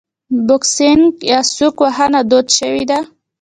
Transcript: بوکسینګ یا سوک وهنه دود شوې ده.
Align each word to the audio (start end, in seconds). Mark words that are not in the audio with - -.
بوکسینګ 0.47 1.03
یا 1.31 1.39
سوک 1.55 1.75
وهنه 1.83 2.21
دود 2.29 2.47
شوې 2.57 2.83
ده. 2.89 2.99